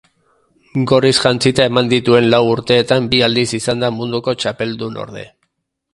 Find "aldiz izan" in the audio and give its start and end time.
3.29-3.85